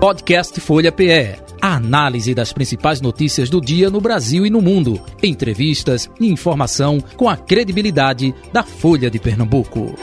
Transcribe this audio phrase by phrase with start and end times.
[0.00, 1.36] Podcast Folha PE.
[1.60, 4.98] A análise das principais notícias do dia no Brasil e no mundo.
[5.22, 9.94] Entrevistas e informação com a credibilidade da Folha de Pernambuco.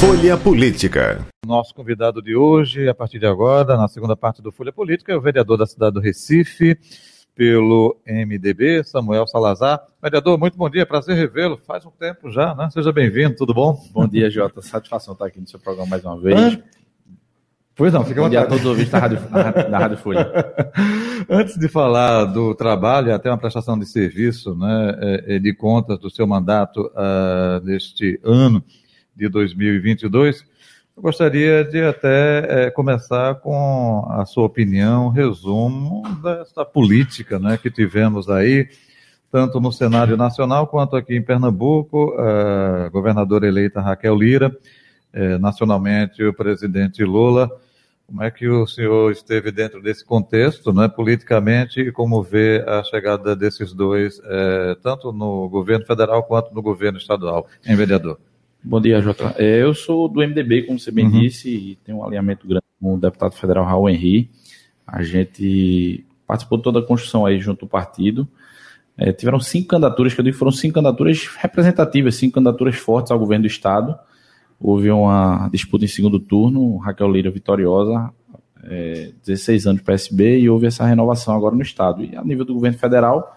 [0.00, 1.26] Folha Política.
[1.46, 5.16] Nosso convidado de hoje, a partir de agora, na segunda parte do Folha Política, é
[5.16, 6.78] o vereador da cidade do Recife,
[7.36, 9.80] pelo MDB, Samuel Salazar.
[10.02, 11.60] Vereador, muito bom dia, prazer revê-lo.
[11.66, 12.70] Faz um tempo já, né?
[12.70, 13.78] Seja bem-vindo, tudo bom?
[13.92, 14.62] Bom dia, Jota.
[14.62, 16.58] Satisfação estar aqui no seu programa mais uma vez.
[17.74, 20.32] Pois não, fica Bom dia a todos os ouvintes da Rádio, da Rádio Folha.
[21.28, 26.08] Antes de falar do trabalho, até uma prestação de serviço, né, é, de contas do
[26.08, 28.64] seu mandato uh, deste ano
[29.14, 30.42] de 2022,
[30.96, 37.70] eu gostaria de até é, começar com a sua opinião, resumo dessa política né, que
[37.70, 38.66] tivemos aí,
[39.30, 44.56] tanto no cenário nacional quanto aqui em Pernambuco, a governadora eleita Raquel Lira,
[45.12, 47.50] é, nacionalmente o presidente Lula.
[48.06, 52.82] Como é que o senhor esteve dentro desse contexto, né, politicamente, e como vê a
[52.84, 58.18] chegada desses dois, é, tanto no governo federal quanto no governo estadual, em vereador?
[58.62, 59.34] Bom dia, Jota.
[59.38, 61.20] É, eu sou do MDB, como você bem uhum.
[61.20, 64.30] disse, e tenho um alinhamento grande com o deputado federal Raul Henri.
[64.86, 68.28] A gente participou de toda a construção aí junto ao partido.
[68.98, 73.18] É, tiveram cinco candidaturas, que eu digo foram cinco candidaturas representativas, cinco candidaturas fortes ao
[73.18, 73.96] governo do Estado.
[74.58, 78.10] Houve uma disputa em segundo turno, Raquel Lira vitoriosa,
[78.64, 82.02] é, 16 anos PSB, e houve essa renovação agora no Estado.
[82.02, 83.35] E a nível do governo federal,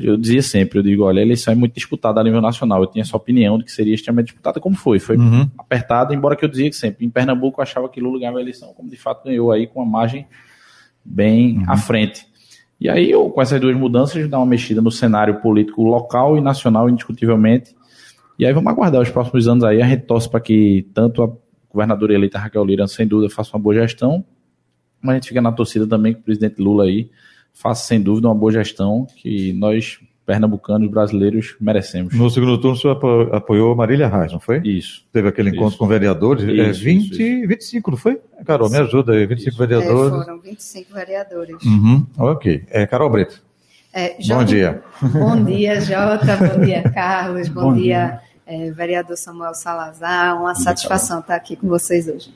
[0.00, 2.82] eu dizia sempre, eu digo, olha, a eleição é muito disputada a nível nacional.
[2.82, 4.98] Eu tinha essa opinião de que seria extremamente disputada, como foi.
[4.98, 5.48] Foi uhum.
[5.58, 8.40] apertada, embora que eu dizia que sempre, em Pernambuco eu achava que Lula ganhava a
[8.40, 10.26] eleição, como de fato ganhou aí com uma margem
[11.04, 11.64] bem uhum.
[11.66, 12.26] à frente.
[12.80, 16.40] E aí, eu, com essas duas mudanças, dá uma mexida no cenário político local e
[16.40, 17.74] nacional, indiscutivelmente.
[18.38, 19.82] E aí vamos aguardar os próximos anos aí.
[19.82, 21.30] A gente torce para que tanto a
[21.68, 24.24] governadora eleita Raquel Lira, sem dúvida, faça uma boa gestão,
[25.02, 27.10] mas a gente fica na torcida também que o presidente Lula aí
[27.58, 32.14] faça sem dúvida uma boa gestão que nós, pernambucanos, brasileiros, merecemos.
[32.14, 34.60] No segundo turno, o senhor apoiou Marília Reis, não foi?
[34.60, 35.04] Isso.
[35.12, 35.78] Teve aquele encontro isso.
[35.78, 38.20] com vereadores, isso, é 20, isso, 25, não foi?
[38.46, 39.58] Carol, me ajuda aí, 25 isso.
[39.58, 40.12] vereadores.
[40.12, 41.64] É, foram 25 vereadores.
[41.64, 42.64] Uhum, ok.
[42.70, 43.42] É, Carol Brito.
[43.92, 44.82] É, Bom dia.
[45.02, 46.36] Bom dia, Jota.
[46.36, 47.48] Bom dia, Carlos.
[47.48, 48.66] Bom, Bom dia, dia.
[48.68, 50.40] É, vereador Samuel Salazar.
[50.40, 52.30] Uma bom satisfação dia, estar aqui com vocês hoje.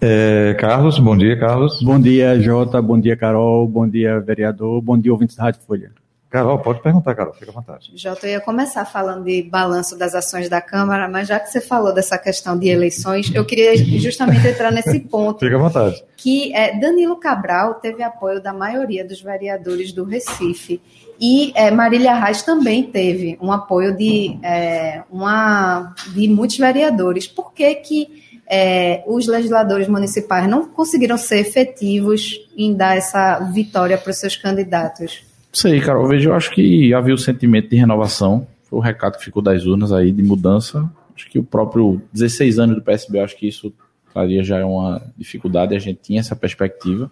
[0.00, 1.82] É, Carlos, bom dia, Carlos.
[1.82, 5.90] Bom dia, Jota, bom dia, Carol, bom dia, vereador, bom dia, ouvintes da Rádio Folha.
[6.30, 7.90] Carol, pode perguntar, Carol, fica à vontade.
[7.96, 11.60] Jota, eu ia começar falando de balanço das ações da Câmara, mas já que você
[11.60, 15.40] falou dessa questão de eleições, eu queria justamente entrar nesse ponto.
[15.40, 16.04] fica à vontade.
[16.18, 20.82] Que é, Danilo Cabral teve apoio da maioria dos vereadores do Recife.
[21.18, 27.26] E é, Marília Reis também teve um apoio de, é, uma, de muitos vereadores.
[27.26, 33.98] Por que que é, os legisladores municipais não conseguiram ser efetivos em dar essa vitória
[33.98, 35.22] para os seus candidatos?
[35.52, 39.24] Sei, Carol, veja, eu acho que havia o sentimento de renovação, foi o recado que
[39.24, 40.90] ficou das urnas aí, de mudança.
[41.14, 43.72] Acho que o próprio 16 anos do PSB, acho que isso
[44.12, 47.10] traria já uma dificuldade, a gente tinha essa perspectiva.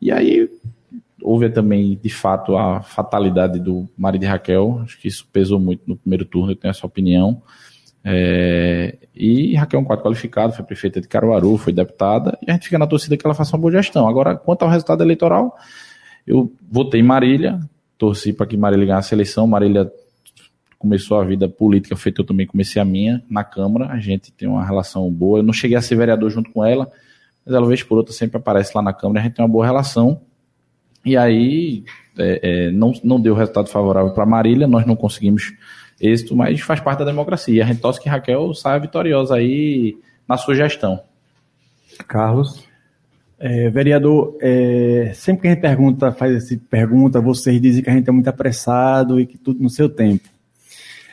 [0.00, 0.48] E aí
[1.22, 5.82] houve também, de fato, a fatalidade do marido de Raquel, acho que isso pesou muito
[5.86, 7.42] no primeiro turno, eu tenho essa opinião.
[8.08, 12.54] É, e Raquel é um quadro qualificado, foi prefeita de Caruaru, foi deputada, e a
[12.54, 14.06] gente fica na torcida que ela faça uma boa gestão.
[14.06, 15.56] Agora, quanto ao resultado eleitoral,
[16.24, 17.58] eu votei em Marília,
[17.98, 19.44] torci para que Marília ganhasse a eleição.
[19.48, 19.90] Marília
[20.78, 23.86] começou a vida política, feita eu também comecei a minha, na Câmara.
[23.86, 25.40] A gente tem uma relação boa.
[25.40, 26.88] Eu não cheguei a ser vereador junto com ela,
[27.44, 29.18] mas ela, vez por outra, sempre aparece lá na Câmara.
[29.18, 30.20] A gente tem uma boa relação.
[31.04, 31.84] E aí,
[32.16, 35.54] é, é, não, não deu resultado favorável para Marília, nós não conseguimos
[36.00, 37.64] êxito, mas faz parte da democracia.
[37.64, 39.96] A gente torce que Raquel saia vitoriosa aí
[40.28, 41.00] na sua gestão.
[42.06, 42.64] Carlos?
[43.38, 47.92] É, vereador, é, sempre que a gente pergunta, faz essa pergunta, vocês dizem que a
[47.92, 50.28] gente é muito apressado e que tudo no seu tempo.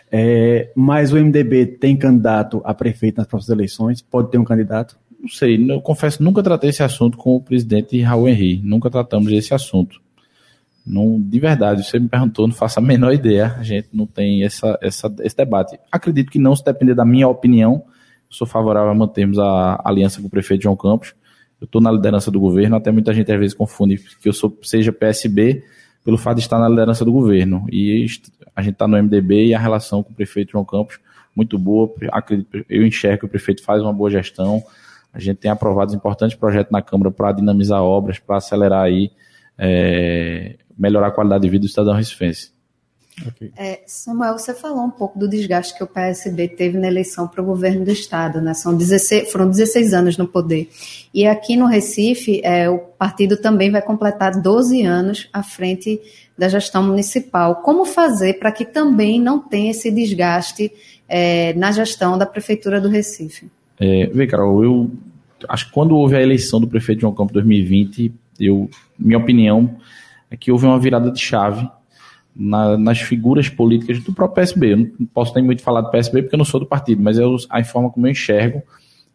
[0.10, 4.02] É, mas o MDB tem candidato a prefeito nas próximas eleições?
[4.02, 4.98] Pode ter um candidato?
[5.20, 9.32] Não sei, eu confesso, nunca tratei esse assunto com o presidente Raul Henri, nunca tratamos
[9.32, 10.03] esse assunto.
[10.86, 13.56] Não, de verdade, você me perguntou, não faço a menor ideia.
[13.58, 15.80] A gente não tem essa, essa, esse debate.
[15.92, 17.86] Acredito que não, se depender da minha opinião,
[18.30, 21.16] sou favorável a mantermos a aliança com o prefeito João Campos.
[21.62, 24.58] Eu estou na liderança do governo, até muita gente às vezes confunde que eu sou,
[24.62, 25.64] seja PSB
[26.04, 27.66] pelo fato de estar na liderança do governo.
[27.72, 28.06] E
[28.54, 31.00] a gente está no MDB e a relação com o prefeito João Campos
[31.36, 31.92] muito boa.
[32.12, 34.62] Acredito, eu enxergo que o prefeito faz uma boa gestão.
[35.14, 39.12] A gente tem aprovado importantes projetos na Câmara para dinamizar obras, para acelerar aí
[39.58, 42.52] é, melhorar a qualidade de vida do cidadão recifense.
[43.28, 43.52] Okay.
[43.56, 47.44] É, Samuel, você falou um pouco do desgaste que o PSB teve na eleição para
[47.44, 48.56] o governo do Estado, né?
[48.56, 50.68] São 16, foram 16 anos no poder.
[51.14, 56.02] E aqui no Recife, é, o partido também vai completar 12 anos à frente
[56.36, 57.58] da gestão municipal.
[57.58, 60.72] Como fazer para que também não tenha esse desgaste
[61.08, 63.48] é, na gestão da Prefeitura do Recife?
[63.80, 64.92] É, vê, Carol, eu
[65.48, 69.78] acho que quando houve a eleição do prefeito João Campos 2020, eu, minha opinião
[70.34, 71.70] é que houve uma virada de chave
[72.36, 74.74] na, nas figuras políticas do próprio PSB.
[74.74, 77.20] Eu não posso nem muito falar do PSB porque eu não sou do partido, mas
[77.20, 78.64] é a forma como eu enxergo.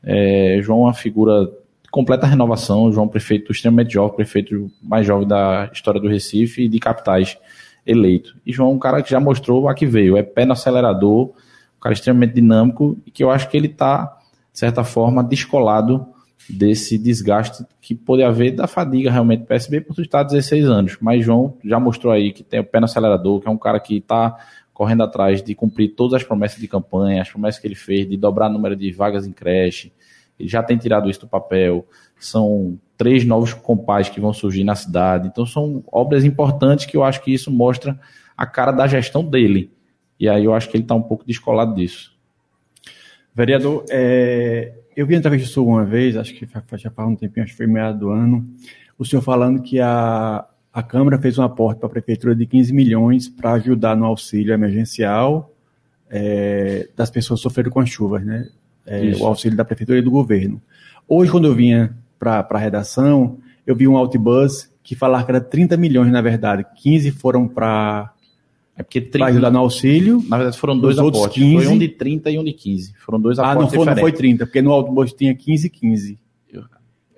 [0.00, 1.46] É, João é uma figura
[1.82, 6.06] de completa renovação, João é um prefeito extremamente jovem, prefeito mais jovem da história do
[6.06, 7.36] Recife e de capitais
[7.84, 8.36] eleito.
[8.46, 11.30] E João é um cara que já mostrou a que veio, é pé no acelerador,
[11.30, 14.16] um cara extremamente dinâmico e que eu acho que ele está,
[14.52, 16.06] de certa forma, descolado
[16.48, 20.96] desse desgaste que pode haver da fadiga realmente do PSB por estar 16 anos.
[21.00, 23.78] Mas João já mostrou aí que tem o pé no acelerador, que é um cara
[23.78, 24.36] que está
[24.72, 28.16] correndo atrás de cumprir todas as promessas de campanha, as promessas que ele fez de
[28.16, 29.92] dobrar o número de vagas em creche.
[30.38, 31.84] Ele já tem tirado isso do papel.
[32.18, 35.28] São três novos compais que vão surgir na cidade.
[35.28, 37.98] Então são obras importantes que eu acho que isso mostra
[38.36, 39.70] a cara da gestão dele.
[40.18, 42.17] E aí eu acho que ele está um pouco descolado disso.
[43.38, 46.44] Vereador, é, eu vi entrevista sua uma vez, acho que
[46.76, 48.44] já faz um tempinho, acho que foi meado do ano,
[48.99, 52.73] o senhor falando que a, a Câmara fez um aporte para a Prefeitura de 15
[52.73, 55.55] milhões para ajudar no auxílio emergencial
[56.11, 58.49] é, das pessoas sofrendo com as chuvas, né?
[58.85, 60.61] É, o auxílio da Prefeitura e do governo.
[61.06, 65.40] Hoje, quando eu vinha para a redação, eu vi um autobus que falava que era
[65.40, 66.67] 30 milhões, na verdade.
[66.82, 68.12] 15 foram para
[68.78, 70.25] é porque 30, para ajudar no auxílio.
[70.28, 71.42] Na verdade, foram dois aportes.
[71.42, 72.94] 15, foi um de 30 e um de 15.
[73.04, 73.58] Foram dois aportes.
[73.58, 76.19] Ah, não foi, não foi 30, porque no autobus tinha 15 e 15.
[76.52, 76.62] Eu,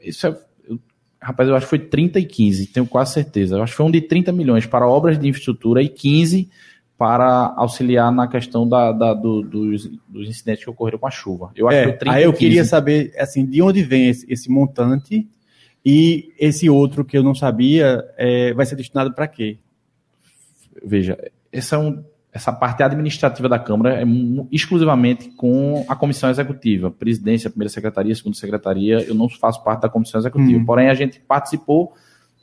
[0.03, 0.39] isso é.
[0.67, 0.81] Eu,
[1.21, 3.57] rapaz, eu acho que foi 30 e 15, tenho quase certeza.
[3.57, 6.49] Eu acho que foi um de 30 milhões para obras de infraestrutura e 15
[6.97, 11.51] para auxiliar na questão da, da do, dos, dos, incidentes que ocorreram com a chuva.
[11.55, 14.27] Eu acho é, que foi 30 Aí eu queria saber assim, de onde vem esse,
[14.33, 15.29] esse montante
[15.85, 19.59] e esse outro que eu não sabia é, vai ser destinado para quê?
[20.83, 21.19] Veja,
[21.53, 24.05] essa, é um, essa parte administrativa da Câmara é
[24.51, 29.01] exclusivamente com a comissão executiva, presidência, primeira secretaria, segunda secretaria.
[29.03, 30.59] Eu não faço parte da comissão executiva.
[30.59, 30.65] Uhum.
[30.65, 31.93] Porém, a gente participou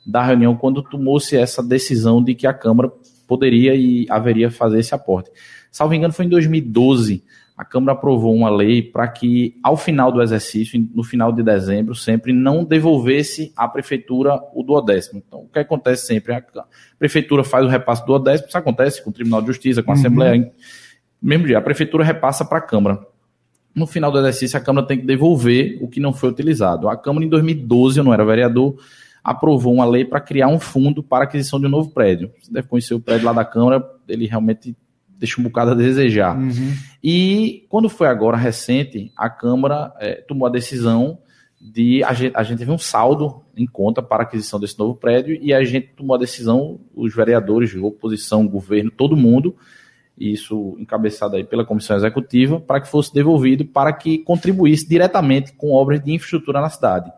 [0.06, 2.90] da reunião quando tomou-se essa decisão de que a Câmara
[3.26, 5.30] poderia e haveria fazer esse aporte.
[5.70, 7.22] Salvo engano, foi em 2012
[7.58, 11.92] a Câmara aprovou uma lei para que, ao final do exercício, no final de dezembro,
[11.92, 15.20] sempre não devolvesse à Prefeitura o duodécimo.
[15.26, 16.34] Então, o que acontece sempre?
[16.34, 16.42] A
[16.96, 19.94] Prefeitura faz o repasse do duodécimo, isso acontece com o Tribunal de Justiça, com a
[19.94, 20.00] uhum.
[20.00, 20.52] Assembleia.
[21.20, 23.04] Mesmo dia, a Prefeitura repassa para a Câmara.
[23.74, 26.88] No final do exercício, a Câmara tem que devolver o que não foi utilizado.
[26.88, 28.76] A Câmara, em 2012, eu não era vereador,
[29.24, 32.30] aprovou uma lei para criar um fundo para aquisição de um novo prédio.
[32.40, 34.76] Você deve conhecer o prédio lá da Câmara, ele realmente
[35.18, 36.38] deixa um bocado a desejar.
[36.38, 36.74] Uhum.
[37.02, 41.18] E quando foi agora recente, a Câmara é, tomou a decisão
[41.60, 44.94] de a gente, a gente teve um saldo em conta para a aquisição desse novo
[44.94, 49.56] prédio e a gente tomou a decisão, os vereadores, oposição, governo, todo mundo,
[50.16, 55.72] isso encabeçado aí pela comissão executiva, para que fosse devolvido para que contribuísse diretamente com
[55.72, 57.12] obras de infraestrutura na cidade.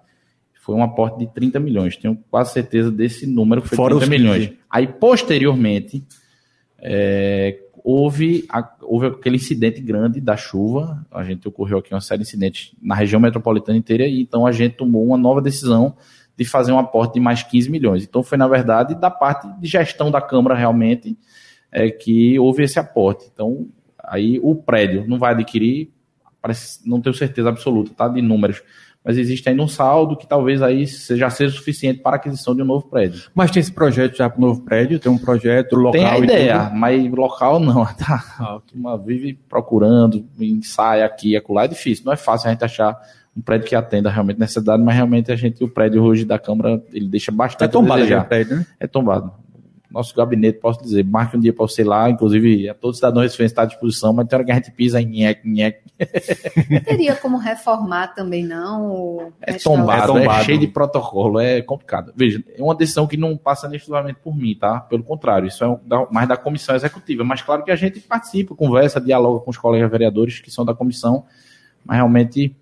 [0.60, 4.10] Foi um aporte de 30 milhões, tenho quase certeza desse número, que foi Fora 30
[4.10, 4.52] milhões.
[4.70, 6.04] Aí, posteriormente,
[6.78, 12.22] é, houve, a, houve aquele incidente grande da chuva, a gente ocorreu aqui uma série
[12.22, 15.96] de incidentes na região metropolitana inteira, e então a gente tomou uma nova decisão
[16.36, 18.04] de fazer um aporte de mais 15 milhões.
[18.04, 21.16] Então foi, na verdade, da parte de gestão da Câmara realmente
[21.70, 23.28] é, que houve esse aporte.
[23.32, 23.68] Então,
[24.02, 25.90] aí o prédio não vai adquirir,
[26.40, 28.08] parece, não tenho certeza absoluta, tá?
[28.08, 28.62] De números
[29.04, 32.62] mas existe ainda um saldo que talvez aí seja seja suficiente para a aquisição de
[32.62, 33.22] um novo prédio.
[33.34, 34.98] Mas tem esse projeto já para o novo prédio?
[34.98, 35.92] Tem um projeto local?
[35.92, 37.84] Tem a ideia, mas local não.
[37.86, 38.24] Tá?
[38.38, 42.04] A turma vive procurando, ensaia aqui e acolá, é difícil.
[42.04, 43.00] Não é fácil a gente achar
[43.36, 46.82] um prédio que atenda realmente necessidade, mas realmente a gente, o prédio hoje da Câmara,
[46.92, 47.68] ele deixa bastante.
[47.68, 48.66] É tombado já o prédio, né?
[48.78, 49.32] É tombado
[49.90, 53.38] nosso gabinete, posso dizer, marque um dia para você lá, inclusive a todos os cidadãos
[53.38, 55.80] está à disposição, mas tem hora que a gente pisa em nhec, nhec.
[56.84, 59.32] Teria como reformar também, não?
[59.40, 62.12] É tombado, é tombado, é cheio de protocolo, é complicado.
[62.14, 64.80] Veja, é uma decisão que não passa exclusivamente por mim, tá?
[64.80, 65.78] Pelo contrário, isso é
[66.10, 69.90] mais da comissão executiva, mas claro que a gente participa, conversa, dialoga com os colegas
[69.90, 71.24] vereadores que são da comissão,
[71.84, 72.54] mas realmente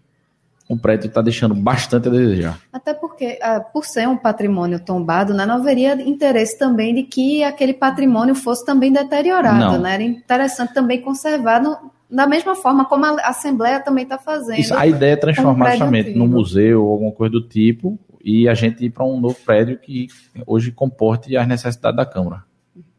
[0.68, 2.58] o prédio está deixando bastante a desejar.
[2.70, 7.42] Até porque, uh, por ser um patrimônio tombado, né, não haveria interesse também de que
[7.42, 9.78] aquele patrimônio fosse também deteriorado.
[9.78, 9.94] Né?
[9.94, 14.58] Era interessante também conservar no, da mesma forma como a Assembleia também está fazendo.
[14.58, 18.54] Isso, a ideia é transformar justamente num museu ou alguma coisa do tipo e a
[18.54, 20.08] gente ir para um novo prédio que
[20.46, 22.47] hoje comporte as necessidades da Câmara.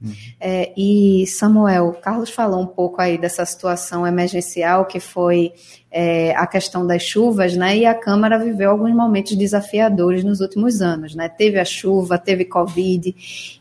[0.02, 0.14] Uhum.
[0.40, 5.54] É, e Samuel, Carlos falou um pouco aí dessa situação emergencial que foi
[5.92, 7.78] é, a questão das chuvas, né?
[7.78, 11.28] E a Câmara viveu alguns momentos desafiadores nos últimos anos, né?
[11.28, 13.14] Teve a chuva, teve Covid,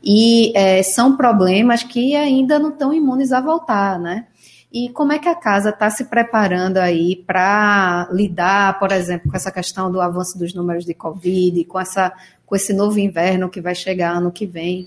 [0.02, 4.26] e é, são problemas que ainda não estão imunes a voltar, né?
[4.70, 9.36] E como é que a casa está se preparando aí para lidar, por exemplo, com
[9.36, 12.12] essa questão do avanço dos números de Covid, com, essa,
[12.44, 14.86] com esse novo inverno que vai chegar ano que vem?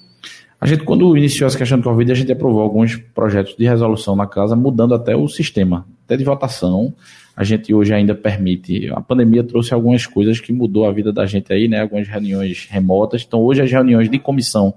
[0.62, 4.16] A gente, quando iniciou essa questão do Covid, a gente aprovou alguns projetos de resolução
[4.16, 6.94] na casa, mudando até o sistema, até de votação.
[7.36, 8.88] A gente hoje ainda permite.
[8.92, 11.82] A pandemia trouxe algumas coisas que mudou a vida da gente aí, né?
[11.82, 13.24] Algumas reuniões remotas.
[13.28, 14.76] Então, hoje as reuniões de comissão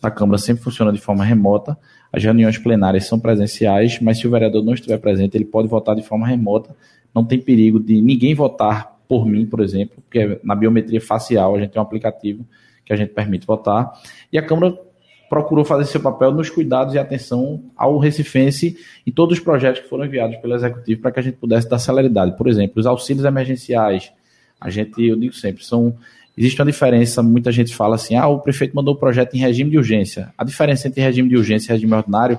[0.00, 1.76] da Câmara sempre funcionam de forma remota.
[2.10, 5.94] As reuniões plenárias são presenciais, mas se o vereador não estiver presente, ele pode votar
[5.94, 6.74] de forma remota.
[7.14, 11.60] Não tem perigo de ninguém votar por mim, por exemplo, porque na biometria facial a
[11.60, 12.42] gente tem um aplicativo
[12.86, 13.92] que a gente permite votar.
[14.32, 14.85] E a Câmara
[15.28, 19.88] procurou fazer seu papel nos cuidados e atenção ao recifense e todos os projetos que
[19.88, 22.36] foram enviados pelo Executivo para que a gente pudesse dar celeridade.
[22.36, 24.12] Por exemplo, os auxílios emergenciais.
[24.60, 25.96] A gente, eu digo sempre, são
[26.36, 29.70] existe uma diferença, muita gente fala assim, ah, o prefeito mandou o projeto em regime
[29.70, 30.32] de urgência.
[30.36, 32.38] A diferença entre regime de urgência e regime ordinário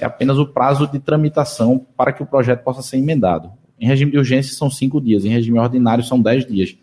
[0.00, 3.52] é apenas o prazo de tramitação para que o projeto possa ser emendado.
[3.78, 6.76] Em regime de urgência são cinco dias, em regime ordinário são dez dias.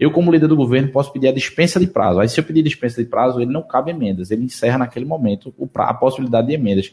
[0.00, 2.20] Eu, como líder do governo, posso pedir a dispensa de prazo.
[2.20, 5.52] Aí, se eu pedir dispensa de prazo, ele não cabe emendas, ele encerra naquele momento
[5.74, 6.86] a possibilidade de emendas.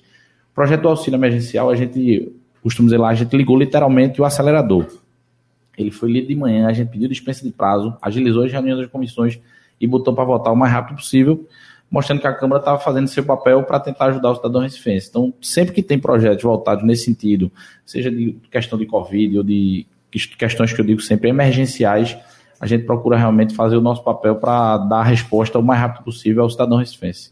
[0.52, 4.26] O projeto do auxílio emergencial, a gente, costumo dizer lá, a gente ligou literalmente o
[4.26, 4.88] acelerador.
[5.78, 8.90] Ele foi lido de manhã, a gente pediu dispensa de prazo, agilizou as reuniões das
[8.90, 9.40] comissões
[9.80, 11.48] e botou para votar o mais rápido possível,
[11.90, 15.08] mostrando que a Câmara estava fazendo seu papel para tentar ajudar o cidadão recifense.
[15.10, 17.50] Então, sempre que tem projetos voltados nesse sentido,
[17.86, 19.86] seja de questão de Covid ou de
[20.38, 22.18] questões que eu digo sempre emergenciais,
[22.60, 26.04] a gente procura realmente fazer o nosso papel para dar a resposta o mais rápido
[26.04, 27.32] possível ao cidadão recifense.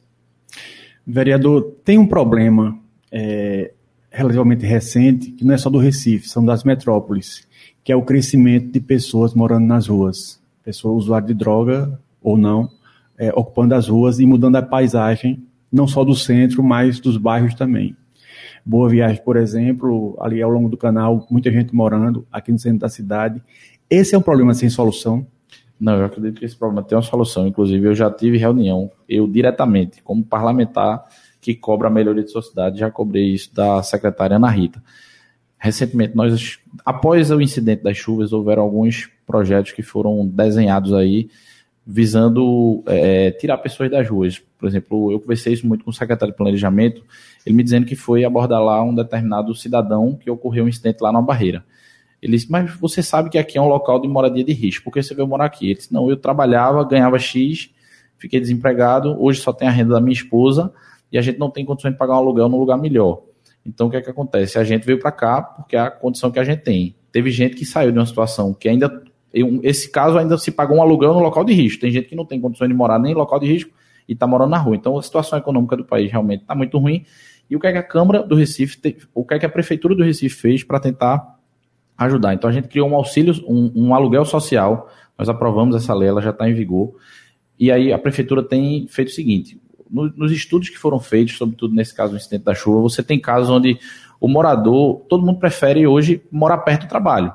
[1.06, 2.78] Vereador, tem um problema
[3.12, 3.72] é,
[4.12, 7.48] relativamente recente, que não é só do Recife, são das metrópoles,
[7.84, 12.70] que é o crescimento de pessoas morando nas ruas, pessoas usuárias de droga ou não,
[13.18, 17.54] é, ocupando as ruas e mudando a paisagem, não só do centro, mas dos bairros
[17.54, 17.96] também.
[18.66, 22.80] Boa Viagem, por exemplo, ali ao longo do canal, muita gente morando aqui no centro
[22.80, 23.40] da cidade.
[23.96, 25.26] Esse é um problema sem solução?
[25.80, 27.48] Não, eu acredito que esse problema tem uma solução.
[27.48, 31.06] Inclusive, eu já tive reunião, eu diretamente, como parlamentar
[31.40, 34.84] que cobra a melhoria de sua cidade, já cobrei isso da secretária Ana Rita.
[35.58, 41.30] Recentemente, nós, após o incidente das chuvas, houveram alguns projetos que foram desenhados aí
[41.88, 44.40] visando é, tirar pessoas das ruas.
[44.60, 47.02] Por exemplo, eu conversei isso muito com o secretário de Planejamento,
[47.46, 51.14] ele me dizendo que foi abordar lá um determinado cidadão que ocorreu um incidente lá
[51.14, 51.64] na barreira.
[52.26, 54.92] Ele disse, mas você sabe que aqui é um local de moradia de risco, por
[54.92, 55.68] que você veio morar aqui?
[55.68, 57.70] Ele disse, não, eu trabalhava, ganhava X,
[58.18, 60.74] fiquei desempregado, hoje só tenho a renda da minha esposa
[61.12, 63.22] e a gente não tem condições de pagar um aluguel num lugar melhor.
[63.64, 64.58] Então, o que é que acontece?
[64.58, 66.96] A gente veio para cá porque é a condição que a gente tem.
[67.12, 69.04] Teve gente que saiu de uma situação que ainda.
[69.62, 71.82] Esse caso ainda se pagou um aluguel no local de risco.
[71.82, 73.72] Tem gente que não tem condições de morar nem em local de risco
[74.08, 74.76] e está morando na rua.
[74.76, 77.06] Então, a situação econômica do país realmente está muito ruim.
[77.50, 78.80] E o que é que a Câmara do Recife,
[79.14, 81.35] o que é que a Prefeitura do Recife fez para tentar
[81.98, 82.34] ajudar.
[82.34, 86.22] Então a gente criou um auxílio, um, um aluguel social, nós aprovamos essa lei, ela
[86.22, 86.96] já está em vigor.
[87.58, 89.60] E aí a prefeitura tem feito o seguinte:
[89.90, 93.20] no, nos estudos que foram feitos, sobretudo nesse caso do incidente da chuva, você tem
[93.20, 93.80] casos onde
[94.20, 97.34] o morador, todo mundo prefere hoje morar perto do trabalho.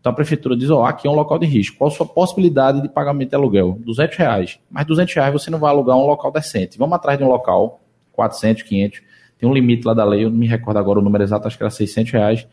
[0.00, 1.76] Então a prefeitura diz, ó, oh, aqui é um local de risco.
[1.76, 3.78] Qual a sua possibilidade de pagamento de aluguel?
[3.84, 4.60] 200 reais.
[4.70, 6.78] Mas 200 reais você não vai alugar um local decente.
[6.78, 7.80] Vamos atrás de um local,
[8.12, 9.02] 400, 500.
[9.36, 11.56] Tem um limite lá da lei, eu não me recordo agora o número exato, acho
[11.56, 12.46] que era 600 reais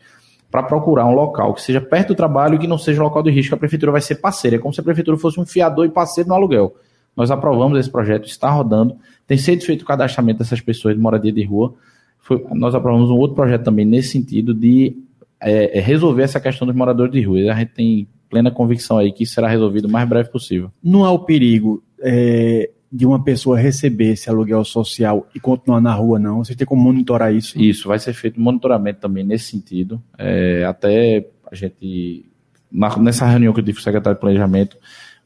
[0.50, 3.22] para procurar um local que seja perto do trabalho e que não seja um local
[3.22, 4.56] de risco, a prefeitura vai ser parceira.
[4.56, 6.74] É como se a prefeitura fosse um fiador e parceiro no aluguel.
[7.16, 11.32] Nós aprovamos esse projeto, está rodando, tem sido feito o cadastramento dessas pessoas de moradia
[11.32, 11.74] de rua.
[12.18, 14.96] Foi, nós aprovamos um outro projeto também nesse sentido de
[15.40, 17.52] é, é resolver essa questão dos moradores de rua.
[17.52, 20.70] A gente tem plena convicção aí que será resolvido o mais breve possível.
[20.82, 25.92] Não há o perigo é, de uma pessoa receber esse aluguel social e continuar na
[25.92, 26.42] rua, não?
[26.42, 27.60] Você tem como monitorar isso?
[27.60, 30.02] Isso, vai ser feito monitoramento também nesse sentido.
[30.16, 32.24] É, até a gente,
[32.72, 34.78] na, nessa reunião que eu tive com o secretário de Planejamento,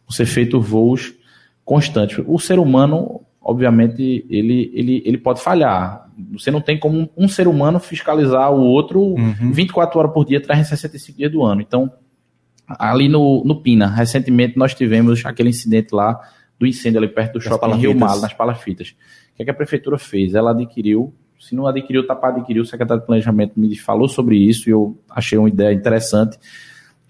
[0.04, 1.14] vão ser feitos voos
[1.64, 2.20] constantes.
[2.26, 6.10] O ser humano, obviamente, ele, ele, ele pode falhar.
[6.32, 9.52] Você não tem como um ser humano fiscalizar o outro uhum.
[9.52, 11.60] 24 horas por dia, 365 dias do ano.
[11.60, 11.88] Então,
[12.66, 16.20] ali no, no Pina, recentemente nós tivemos aquele incidente lá
[16.60, 18.90] do incêndio ali perto do shopping Rio Malo, nas palafitas.
[19.32, 20.34] O que, é que a prefeitura fez?
[20.34, 24.68] Ela adquiriu, se não adquiriu, para adquirir, o secretário de Planejamento me falou sobre isso
[24.68, 26.38] e eu achei uma ideia interessante.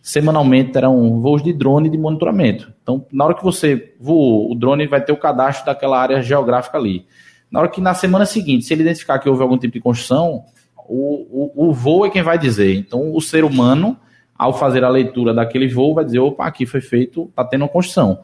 [0.00, 2.72] Semanalmente eram voos de drone de monitoramento.
[2.80, 6.78] Então, na hora que você voou, o drone vai ter o cadastro daquela área geográfica
[6.78, 7.04] ali.
[7.50, 10.44] Na hora que na semana seguinte, se ele identificar que houve algum tipo de construção,
[10.76, 12.76] o, o, o voo é quem vai dizer.
[12.76, 13.96] Então, o ser humano,
[14.38, 17.68] ao fazer a leitura daquele voo, vai dizer: opa, aqui foi feito, está tendo uma
[17.68, 18.20] construção.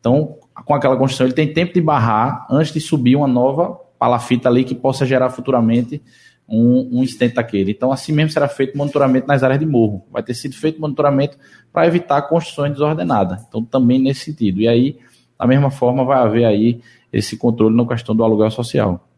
[0.00, 4.48] Então, com aquela construção, ele tem tempo de barrar antes de subir uma nova palafita
[4.48, 6.02] ali que possa gerar futuramente
[6.48, 7.70] um, um incidente daquele.
[7.70, 10.04] Então, assim mesmo será feito monitoramento nas áreas de morro.
[10.10, 11.38] Vai ter sido feito monitoramento
[11.72, 13.42] para evitar construções desordenadas.
[13.48, 14.60] Então, também nesse sentido.
[14.60, 14.98] E aí,
[15.38, 16.80] da mesma forma, vai haver aí
[17.12, 19.08] esse controle na questão do aluguel social.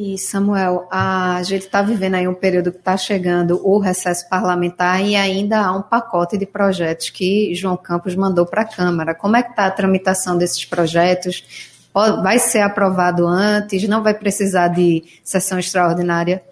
[0.00, 5.04] E, Samuel, a gente está vivendo aí um período que está chegando o recesso parlamentar
[5.04, 9.12] e ainda há um pacote de projetos que João Campos mandou para a Câmara.
[9.12, 11.82] Como é que está a tramitação desses projetos?
[12.22, 13.88] Vai ser aprovado antes?
[13.88, 16.44] Não vai precisar de sessão extraordinária?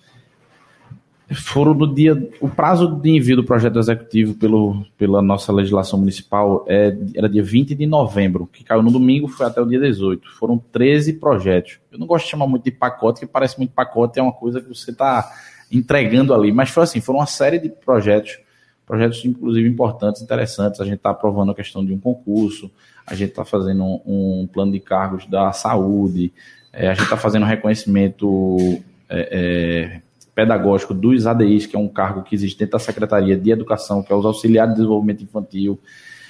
[1.34, 2.16] Foram no dia.
[2.40, 7.42] O prazo de envio do projeto executivo pelo, pela nossa legislação municipal é, era dia
[7.42, 10.28] 20 de novembro, que caiu no domingo, foi até o dia 18.
[10.38, 11.78] Foram 13 projetos.
[11.90, 14.60] Eu não gosto de chamar muito de pacote, que parece muito pacote, é uma coisa
[14.60, 15.28] que você está
[15.70, 16.52] entregando ali.
[16.52, 18.38] Mas foi assim, foram uma série de projetos,
[18.86, 20.80] projetos inclusive importantes, interessantes.
[20.80, 22.70] A gente está aprovando a questão de um concurso,
[23.04, 26.32] a gente está fazendo um, um, plano de cargos da saúde,
[26.72, 28.80] é, a gente está fazendo reconhecimento.
[29.08, 30.05] É, é,
[30.36, 34.12] pedagógico dos ADIs, que é um cargo que existe dentro da Secretaria de Educação, que
[34.12, 35.80] é os auxiliares de desenvolvimento infantil.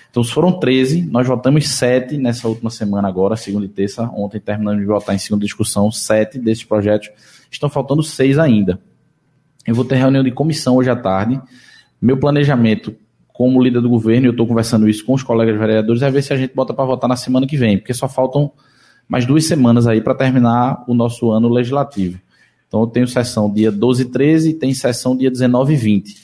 [0.09, 4.05] Então, foram 13, nós votamos 7 nessa última semana agora, segunda e terça.
[4.15, 7.11] Ontem terminamos de votar em segunda discussão, 7 desses projetos.
[7.51, 8.79] Estão faltando 6 ainda.
[9.67, 11.43] Eu vou ter reunião de comissão hoje à tarde.
[12.01, 12.95] Meu planejamento
[13.33, 16.33] como líder do governo, eu estou conversando isso com os colegas vereadores, é ver se
[16.33, 18.53] a gente bota para votar na semana que vem, porque só faltam
[19.07, 22.19] mais duas semanas aí para terminar o nosso ano legislativo.
[22.77, 26.17] Então eu tenho sessão dia 12 e 13 e tem sessão dia 19 e 20.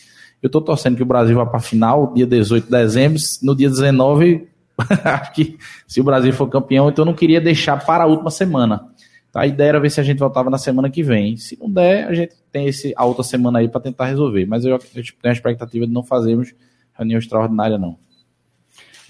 [0.43, 3.19] Eu estou torcendo que o Brasil vá para a final, dia 18 de dezembro.
[3.43, 4.47] No dia 19,
[5.03, 5.57] acho que
[5.89, 8.87] se o Brasil for campeão, então eu não queria deixar para a última semana.
[9.35, 11.39] A ideia era ver se a gente voltava na semana que vem.
[11.39, 14.45] Se não der, a gente tem esse, a outra semana aí para tentar resolver.
[14.45, 16.53] Mas eu, eu tenho a expectativa de não fazermos
[16.93, 17.97] reunião extraordinária, não.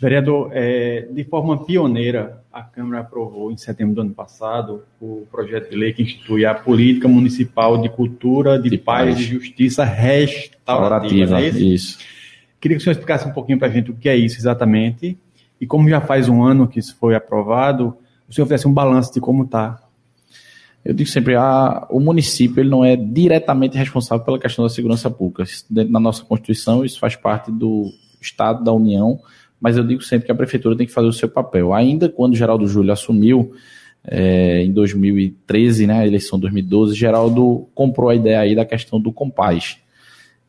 [0.03, 5.71] Vereador, é, de forma pioneira, a Câmara aprovou em setembro do ano passado o projeto
[5.71, 11.41] de lei que institui a Política Municipal de Cultura, de, de Paz e Justiça Restaurativa.
[11.41, 12.01] É isso?
[12.61, 15.17] Queria que o senhor explicasse um pouquinho para a gente o que é isso exatamente
[15.61, 17.97] e como já faz um ano que isso foi aprovado,
[18.29, 19.81] o senhor fizesse um balanço de como está.
[20.85, 25.09] Eu digo sempre, a, o município ele não é diretamente responsável pela questão da segurança
[25.09, 25.45] pública.
[25.71, 29.21] Dentro da nossa Constituição, isso faz parte do Estado, da União,
[29.63, 31.73] mas eu digo sempre que a prefeitura tem que fazer o seu papel.
[31.73, 33.53] Ainda quando Geraldo Júlio assumiu,
[34.05, 39.13] é, em 2013, né, eleição de 2012, Geraldo comprou a ideia aí da questão do
[39.13, 39.79] Compaz,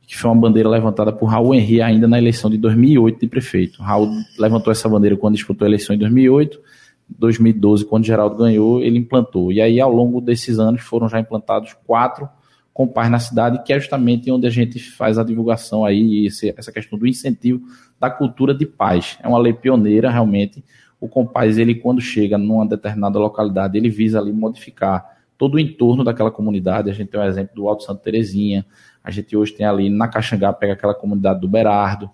[0.08, 3.84] que foi uma bandeira levantada por Raul Henri ainda na eleição de 2008 de prefeito.
[3.84, 6.60] Raul levantou essa bandeira quando disputou a eleição em 2008,
[7.08, 9.52] 2012, quando Geraldo ganhou, ele implantou.
[9.52, 12.28] E aí, ao longo desses anos, foram já implantados quatro
[12.74, 16.72] Compaz na cidade, que é justamente onde a gente faz a divulgação aí, esse, essa
[16.72, 17.62] questão do incentivo
[18.00, 19.18] da cultura de paz.
[19.22, 20.64] É uma lei pioneira, realmente.
[21.00, 25.06] O Compaz, ele quando chega numa determinada localidade, ele visa ali modificar
[25.38, 26.90] todo o entorno daquela comunidade.
[26.90, 28.66] A gente tem o exemplo do Alto Santo Terezinha,
[29.04, 32.10] a gente hoje tem ali na Caxangá, pega aquela comunidade do Berardo,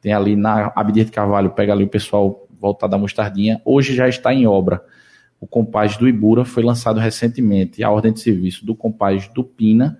[0.00, 3.62] tem ali na Abdias de Carvalho, pega ali o pessoal voltado da Mostardinha.
[3.64, 4.84] Hoje já está em obra.
[5.40, 9.98] O Compaz do Ibura foi lançado recentemente, a ordem de serviço do Compaz do Pina,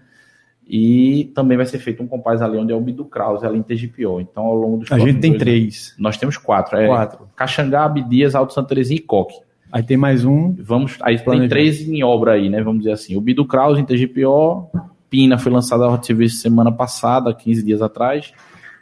[0.74, 3.62] e também vai ser feito um compás ali onde é o Bidu Krause, ali em
[3.62, 4.22] TGPO.
[4.22, 5.94] Então, ao longo dos A gente tem três.
[5.98, 6.78] Nós temos quatro.
[6.78, 7.28] É quatro.
[7.36, 9.34] Caxangá, Abdias, Alto Santa Terezinha e Coque.
[9.70, 10.54] Aí tem mais um.
[10.58, 12.62] Vamos, aí tem três em obra aí, né?
[12.62, 13.14] Vamos dizer assim.
[13.14, 14.70] O Bidu Krause em TGPO,
[15.10, 18.32] Pina foi lançado a serviço semana passada, 15 dias atrás,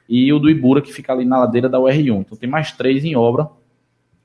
[0.08, 2.20] e o do Ibura, que fica ali na ladeira da UR1.
[2.20, 3.48] Então tem mais três em obra.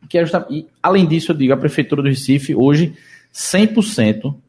[0.08, 2.93] Que é justamente, e, além disso, eu digo, a Prefeitura do Recife, hoje,
[3.34, 4.44] 100% vou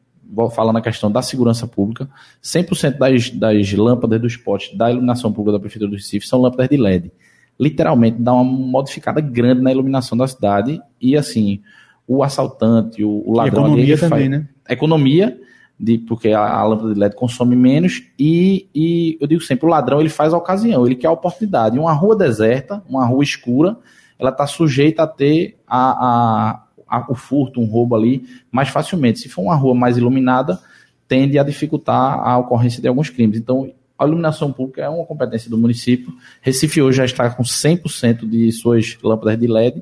[0.51, 2.09] falar na questão da segurança pública,
[2.43, 6.69] 100% das, das lâmpadas dos postes da iluminação pública da Prefeitura do Recife são lâmpadas
[6.69, 7.11] de LED.
[7.59, 11.61] Literalmente dá uma modificada grande na iluminação da cidade e assim,
[12.07, 13.63] o assaltante, o, o ladrão...
[13.63, 14.47] E economia também, faz, né?
[14.69, 15.39] Economia,
[15.79, 19.69] de, porque a, a, lâmpada de LED consome menos e, e eu digo sempre, o
[19.69, 21.77] ladrão ele faz a ocasião, ele quer a oportunidade.
[21.77, 23.77] Uma rua deserta, uma rua escura,
[24.19, 26.66] ela está sujeita a ter a, a
[27.09, 29.19] o furto, um roubo ali mais facilmente.
[29.19, 30.59] Se for uma rua mais iluminada,
[31.07, 33.37] tende a dificultar a ocorrência de alguns crimes.
[33.37, 36.13] Então, a iluminação pública é uma competência do município.
[36.41, 39.81] Recife hoje já está com 100% de suas lâmpadas de LED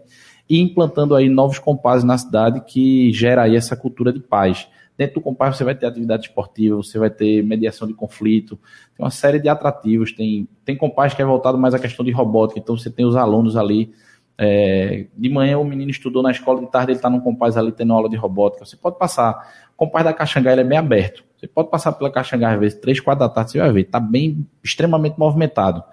[0.49, 4.67] e implantando aí novos compasses na cidade que gera aí essa cultura de paz.
[4.97, 8.57] Dentro do compasso você vai ter atividade esportiva, você vai ter mediação de conflito,
[8.95, 12.11] tem uma série de atrativos, tem, tem compasso que é voltado mais à questão de
[12.11, 13.91] robótica, então você tem os alunos ali
[14.37, 17.71] É, de manhã o menino estudou na escola, de tarde ele está num compás ali
[17.71, 18.65] tendo aula de robótica.
[18.65, 19.65] Você pode passar.
[19.73, 21.23] O compás da Caxangá ele é bem aberto.
[21.37, 23.81] Você pode passar pela Caxangá às vezes, três, quatro da tarde, você vai ver.
[23.81, 25.83] Está bem, extremamente movimentado.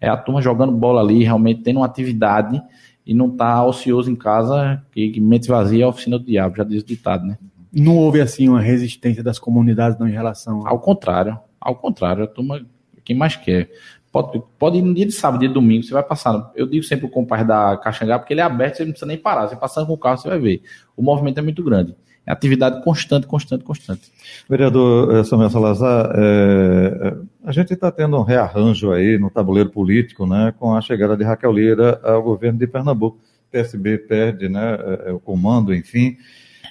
[0.00, 2.62] É a turma jogando bola ali, realmente tendo uma atividade
[3.04, 6.56] e não está ocioso em casa, que, que mente vazia é a oficina do diabo,
[6.56, 7.38] já diz o ditado, né?
[7.72, 12.26] Não houve assim uma resistência das comunidades não em relação ao contrário, ao contrário, a
[12.26, 12.60] turma
[13.08, 13.70] quem mais quer.
[14.18, 16.44] Pode, pode ir no dia de sábado, dia de domingo, você vai passando.
[16.56, 19.16] Eu digo sempre o compás da Caxangá, porque ele é aberto, você não precisa nem
[19.16, 19.46] parar.
[19.46, 20.62] Você passando com o carro, você vai ver.
[20.96, 21.94] O movimento é muito grande.
[22.26, 24.10] É atividade constante, constante, constante.
[24.50, 30.26] Vereador eh, Samuel Salazar, é, a gente está tendo um rearranjo aí no tabuleiro político,
[30.26, 33.20] né, com a chegada de Raquel Lira ao governo de Pernambuco.
[33.52, 34.76] PSB perde né,
[35.12, 36.16] o comando, enfim.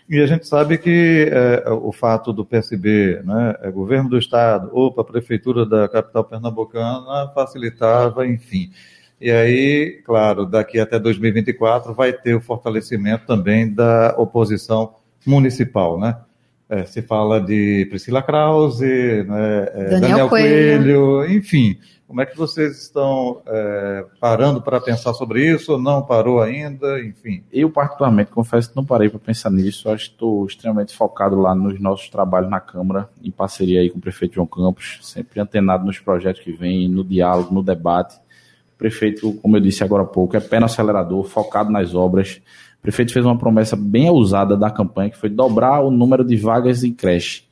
[0.10, 4.70] E a gente sabe que é, o fato do PSB, né, é, governo do Estado,
[4.72, 8.72] ou para a prefeitura da capital pernambucana, facilitava, enfim.
[9.20, 16.16] E aí, claro, daqui até 2024 vai ter o fortalecimento também da oposição municipal, né?
[16.70, 21.02] É, se fala de Priscila Krause, né, é, Daniel, Daniel Coelho.
[21.18, 21.78] Coelho, enfim.
[22.08, 25.78] Como é que vocês estão é, parando para pensar sobre isso?
[25.78, 27.02] Não parou ainda?
[27.02, 27.44] Enfim.
[27.52, 29.90] Eu, particularmente, confesso que não parei para pensar nisso.
[29.90, 33.98] Acho que estou extremamente focado lá nos nossos trabalhos na Câmara, em parceria aí com
[33.98, 38.16] o prefeito João Campos, sempre antenado nos projetos que vêm, no diálogo, no debate.
[38.16, 42.42] O prefeito, como eu disse agora há pouco, é pé no acelerador, focado nas obras.
[42.88, 46.86] Prefeito fez uma promessa bem ousada da campanha, que foi dobrar o número de vagas
[46.86, 47.44] em creche.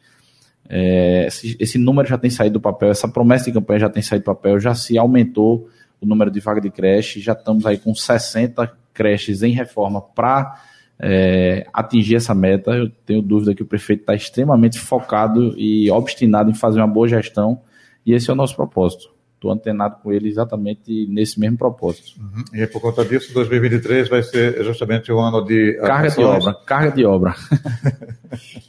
[0.69, 4.01] É, esse, esse, número já tem saído do papel, essa promessa de campanha já tem
[4.01, 5.67] saído do papel, já se aumentou
[5.99, 10.57] o número de vagas de creche, já estamos aí com 60 creches em reforma para
[10.97, 12.71] é, atingir essa meta.
[12.71, 17.09] Eu tenho dúvida que o prefeito está extremamente focado e obstinado em fazer uma boa
[17.09, 17.59] gestão,
[18.05, 19.14] e esse é o nosso propósito
[19.45, 22.19] estou antenado com ele exatamente nesse mesmo propósito.
[22.19, 22.43] Uhum.
[22.53, 26.53] E por conta disso, 2023 vai ser justamente o um ano de carga de obra,
[26.65, 27.35] carga de obra.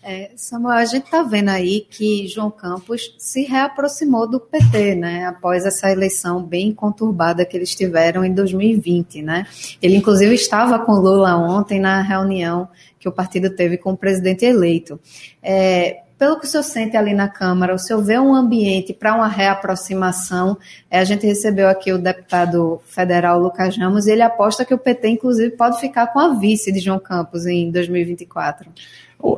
[0.02, 5.26] é, Samuel, a gente está vendo aí que João Campos se reaproximou do PT, né?
[5.26, 9.46] Após essa eleição bem conturbada que eles tiveram em 2020, né?
[9.80, 14.44] Ele inclusive estava com Lula ontem na reunião que o partido teve com o presidente
[14.44, 14.98] eleito.
[15.42, 19.14] É, pelo que o senhor sente ali na Câmara, o senhor vê um ambiente para
[19.14, 20.56] uma reaproximação?
[20.90, 24.78] É, a gente recebeu aqui o deputado federal Lucas Ramos e ele aposta que o
[24.78, 28.70] PT, inclusive, pode ficar com a vice de João Campos em 2024.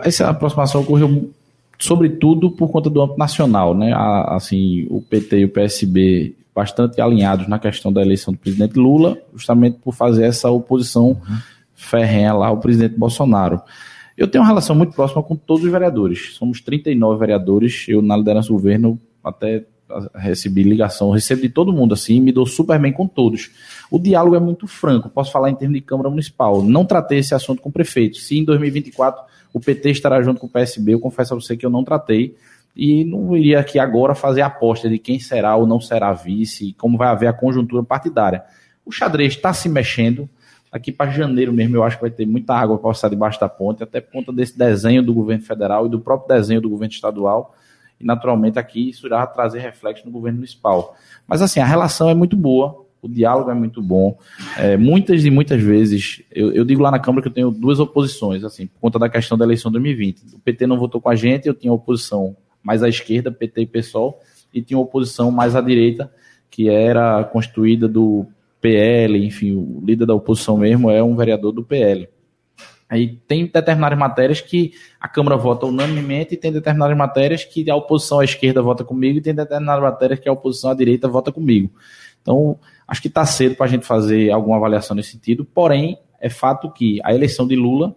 [0.03, 1.31] Essa aproximação ocorreu
[1.79, 3.93] sobretudo por conta do âmbito nacional, né?
[4.29, 9.17] Assim, o PT e o PSB bastante alinhados na questão da eleição do presidente Lula,
[9.33, 11.39] justamente por fazer essa oposição uhum.
[11.75, 13.63] ferrenha lá ao presidente Bolsonaro.
[14.19, 16.35] Eu tenho uma relação muito próxima com todos os vereadores.
[16.35, 17.87] Somos 39 vereadores.
[17.87, 19.65] Eu, na liderança do governo, até
[20.15, 23.51] recebi ligação, recebo de todo mundo assim, me dou super bem com todos.
[23.91, 26.63] O diálogo é muito franco, posso falar em termos de Câmara Municipal.
[26.63, 28.19] Não tratei esse assunto com o prefeito.
[28.19, 31.65] Se em 2024 o PT estará junto com o PSB, eu confesso a você que
[31.65, 32.35] eu não tratei
[32.77, 36.99] e não iria aqui agora fazer aposta de quem será ou não será vice, como
[36.99, 38.43] vai haver a conjuntura partidária.
[38.85, 40.29] O xadrez está se mexendo,
[40.79, 43.83] Aqui para janeiro mesmo, eu acho que vai ter muita água passar debaixo da ponte,
[43.83, 47.53] até por conta desse desenho do governo federal e do próprio desenho do governo estadual.
[48.01, 50.97] E, naturalmente, aqui isso irá trazer reflexo no governo municipal.
[51.27, 54.17] Mas, assim, a relação é muito boa, o diálogo é muito bom.
[54.57, 57.81] É, muitas e muitas vezes, eu, eu, digo lá na Câmara que eu tenho duas
[57.81, 60.37] oposições, assim, por conta da questão da eleição de 2020.
[60.37, 63.67] O PT não votou com a gente, eu tinha oposição mais à esquerda, PT e
[63.67, 64.21] PSOL,
[64.55, 66.09] e tinha oposição mais à direita,
[66.49, 68.27] que era constituída do
[68.61, 72.09] PL, enfim, o líder da oposição mesmo é um vereador do PL.
[72.89, 77.77] Aí tem determinadas matérias que a Câmara vota unanimemente e tem determinadas matérias que a
[77.77, 81.31] oposição à esquerda vota comigo e tem determinadas matérias que a oposição à direita vota
[81.31, 81.71] comigo.
[82.23, 86.31] Então, acho que está cedo para a gente fazer alguma avaliação nesse sentido, porém, é
[86.31, 87.95] fato que a eleição de Lula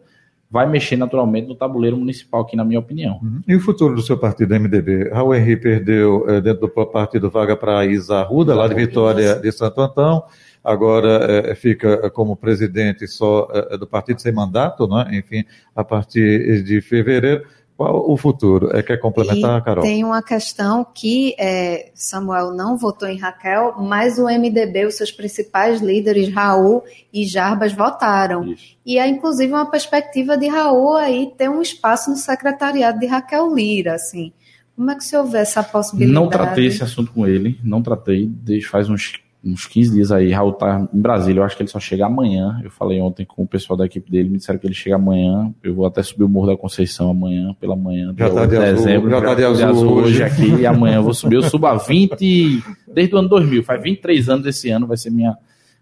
[0.49, 3.19] vai mexer naturalmente no tabuleiro municipal aqui, na minha opinião.
[3.23, 3.41] Uhum.
[3.47, 5.09] E o futuro do seu partido, MDB?
[5.09, 9.49] Raul Henri perdeu é, dentro do partido vaga para Isa Arruda, lá de Vitória de
[9.53, 10.25] Santo Antão
[10.63, 15.07] agora é, fica como presidente só é, do partido sem mandato, né?
[15.13, 15.43] enfim,
[15.75, 17.43] a partir de fevereiro.
[17.75, 18.69] Qual o futuro?
[18.77, 19.83] É quer complementar, e Carol?
[19.83, 25.11] Tem uma questão que é, Samuel não votou em Raquel, mas o MDB, os seus
[25.11, 28.45] principais líderes, Raul e Jarbas, votaram.
[28.45, 28.77] Isso.
[28.85, 33.51] E há inclusive uma perspectiva de Raul aí ter um espaço no secretariado de Raquel
[33.51, 34.31] Lira, assim.
[34.75, 36.13] Como é que se houver essa possibilidade?
[36.13, 40.31] Não tratei esse assunto com ele, não tratei, desde faz uns uns 15 dias aí.
[40.31, 42.61] Raul tá em Brasília, eu acho que ele só chega amanhã.
[42.63, 45.53] Eu falei ontem com o pessoal da equipe dele, me disseram que ele chega amanhã.
[45.63, 48.13] Eu vou até subir o Morro da Conceição amanhã, pela manhã.
[48.17, 50.07] Já tá de dezembro, azul, já, já tá de azul, azul hoje.
[50.07, 50.61] hoje aqui.
[50.61, 51.35] E amanhã eu vou subir.
[51.35, 55.09] Eu subo a 20, desde o ano 2000, faz 23 anos esse ano, vai ser
[55.09, 55.35] minha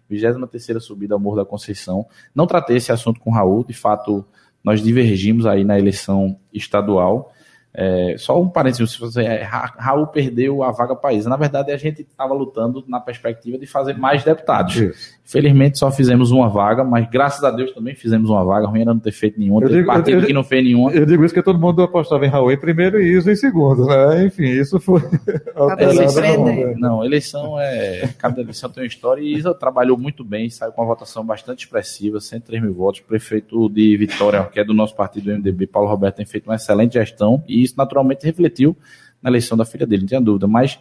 [0.08, 2.06] 23 subida ao Morro da Conceição.
[2.34, 4.24] Não tratei esse assunto com o Raul, de fato,
[4.64, 7.32] nós divergimos aí na eleição estadual.
[7.72, 11.24] É, só um parênteses, se você, é, Raul perdeu a vaga país.
[11.26, 14.76] Na verdade, a gente estava lutando na perspectiva de fazer mais deputados.
[14.76, 15.20] Isso.
[15.24, 18.66] Felizmente só fizemos uma vaga, mas graças a Deus também fizemos uma vaga.
[18.66, 20.90] Ruim era não ter feito nenhuma, teve digo, partido eu, que não fez nenhuma.
[20.90, 23.86] Eu digo isso que todo mundo apostava em Raul em primeiro e Iso em segundo,
[23.86, 24.24] né?
[24.24, 25.00] Enfim, isso foi.
[25.78, 28.08] eleição, não, não, eleição é.
[28.18, 31.60] Cada eleição tem uma história e Isa trabalhou muito bem, saiu com uma votação bastante
[31.60, 33.00] expressiva, 103 mil votos.
[33.00, 36.56] Prefeito de Vitória, que é do nosso partido do MDB, Paulo Roberto, tem feito uma
[36.56, 38.76] excelente gestão e isso naturalmente refletiu
[39.22, 40.46] na eleição da filha dele, não tinha dúvida.
[40.46, 40.78] Mas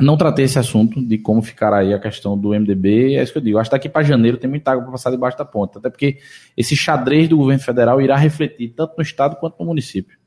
[0.00, 3.38] não tratei esse assunto de como ficará aí a questão do MDB, é isso que
[3.38, 3.58] eu digo.
[3.58, 6.18] Acho que daqui para janeiro tem muita água para passar debaixo da ponta, até porque
[6.56, 10.18] esse xadrez do governo federal irá refletir tanto no estado quanto no município.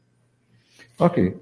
[0.97, 1.37] Ok.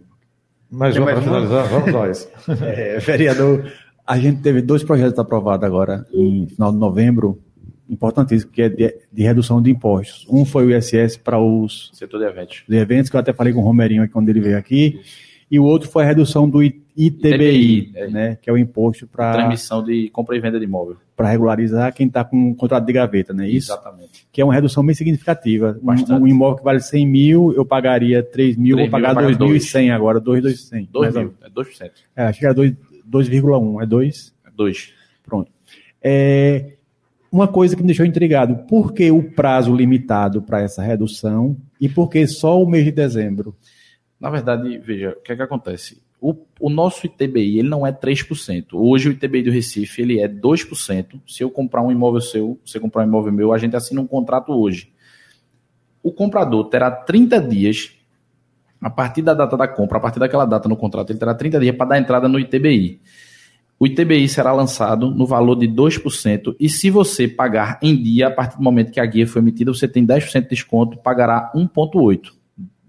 [0.69, 2.29] Mais um para finalizar, vamos nós.
[2.61, 3.71] é, vereador,
[4.05, 7.41] a gente teve dois projetos aprovados agora, em final de novembro,
[7.89, 10.25] importantíssimo, que é de, de, redução de impostos.
[10.29, 11.89] Um foi o ISS para os...
[11.93, 12.63] Setor de eventos.
[12.67, 14.99] De eventos, que eu até falei com o Romerinho aqui quando ele veio aqui.
[15.01, 18.07] Isso e o outro foi a redução do ITBI, ITBI é.
[18.07, 20.97] né, que é o imposto para transmissão de compra e venda de imóvel.
[21.15, 23.47] Para regularizar quem está com um contrato de gaveta, né?
[23.47, 23.71] Isso?
[23.71, 24.27] Exatamente.
[24.31, 25.79] Que é uma redução bem significativa.
[25.81, 29.91] Um, um, imóvel que vale 100 mil, eu pagaria 3 mil, 3 vou pagar 2.100
[29.91, 30.89] agora, 2.200.
[30.91, 31.91] 2 mil, é 2%.
[32.15, 34.35] É, acho que era 2,1, é 2?
[34.45, 34.93] É 2.
[35.23, 35.51] Pronto.
[36.03, 36.76] É,
[37.31, 41.89] uma coisa que me deixou intrigado, por que o prazo limitado para essa redução e
[41.89, 43.55] por que só o mês de dezembro?
[44.19, 46.01] Na verdade, veja, o que é que acontece?
[46.19, 48.69] O, o, nosso ITBI ele não é 3%.
[48.73, 51.21] Hoje o ITBI do Recife ele é 2%.
[51.27, 54.07] Se eu comprar um imóvel seu, você comprar um imóvel meu, a gente assina um
[54.07, 54.91] contrato hoje.
[56.01, 57.91] O comprador terá 30 dias,
[58.81, 61.59] a partir da data da compra, a partir daquela data no contrato, ele terá 30
[61.59, 62.99] dias para dar entrada no ITBI.
[63.79, 68.31] O ITBI será lançado no valor de 2%, e se você pagar em dia, a
[68.31, 72.31] partir do momento que a guia foi emitida, você tem 10% de desconto, pagará 1,8%.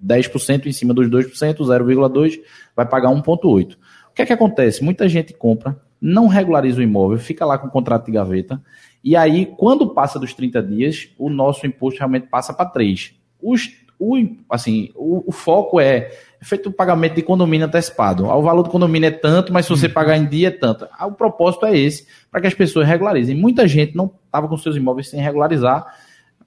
[0.02, 2.40] 10% em cima dos 2%, 0,2%
[2.74, 3.74] vai pagar 1,8%.
[3.74, 4.82] O que é que acontece?
[4.82, 8.62] Muita gente compra, não regulariza o imóvel, fica lá com o contrato de gaveta,
[9.02, 13.12] e aí, quando passa dos 30 dias, o nosso imposto realmente passa para 3%.
[13.40, 14.16] Os, o,
[14.50, 18.26] assim, o, o foco é feito o pagamento de condomínio antecipado.
[18.26, 20.86] O valor do condomínio é tanto, mas se você pagar em dia é tanto.
[21.00, 23.34] O propósito é esse, para que as pessoas regularizem.
[23.34, 25.86] Muita gente não estava com seus imóveis sem regularizar,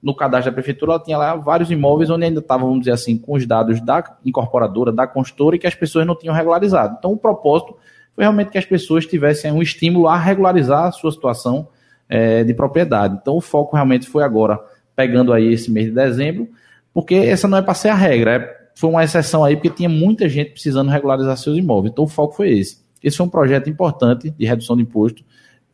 [0.02, 3.16] no cadastro da prefeitura, ela tinha lá vários imóveis onde ainda estavam, vamos dizer assim,
[3.16, 6.96] com os dados da incorporadora, da construtora, e que as pessoas não tinham regularizado.
[6.98, 7.76] Então, o propósito
[8.14, 11.68] foi realmente que as pessoas tivessem um estímulo a regularizar a sua situação
[12.08, 13.16] é, de propriedade.
[13.22, 14.58] Então, o foco realmente foi agora,
[14.96, 16.48] pegando aí esse mês de dezembro,
[16.92, 19.88] porque essa não é para ser a regra, é, foi uma exceção aí, porque tinha
[19.88, 21.92] muita gente precisando regularizar seus imóveis.
[21.92, 22.82] Então, o foco foi esse.
[23.02, 25.24] Esse foi um projeto importante de redução de imposto,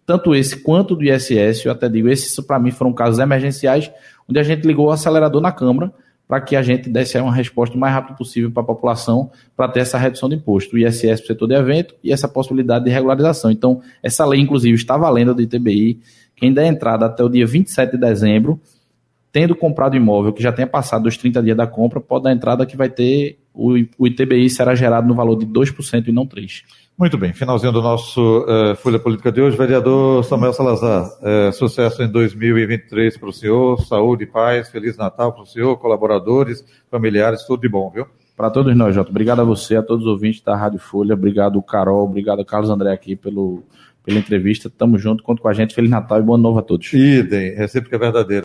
[0.09, 3.91] tanto esse quanto do ISS, eu até digo, esses para mim foram casos emergenciais,
[4.27, 5.93] onde a gente ligou o acelerador na Câmara
[6.27, 9.69] para que a gente desse uma resposta o mais rápido possível para a população para
[9.69, 12.87] ter essa redução de imposto, o ISS para o setor de evento e essa possibilidade
[12.87, 13.51] de regularização.
[13.51, 16.01] Então, essa lei, inclusive, está valendo do ITBI.
[16.37, 18.61] Quem der entrada até o dia 27 de dezembro,
[19.33, 22.67] tendo comprado imóvel que já tenha passado dos 30 dias da compra, pode dar entrada
[22.67, 26.63] que vai ter, o, o ITBI será gerado no valor de 2% e não 3%.
[26.99, 29.57] Muito bem, finalzinho do nosso uh, Folha Política de hoje.
[29.57, 35.43] Vereador Samuel Salazar, uh, sucesso em 2023 para o senhor, saúde paz, Feliz Natal para
[35.43, 38.05] o senhor, colaboradores, familiares, tudo de bom, viu?
[38.37, 39.11] Para todos nós, Jota.
[39.11, 41.15] Obrigado a você, a todos os ouvintes da Rádio Folha.
[41.15, 42.05] Obrigado, Carol.
[42.05, 43.63] Obrigado, Carlos André, aqui pelo,
[44.05, 44.69] pela entrevista.
[44.69, 45.75] Tamo junto, conta com a gente.
[45.75, 46.93] Feliz Natal e boa novo a todos.
[46.93, 48.45] Idem, é sempre que é verdadeiro.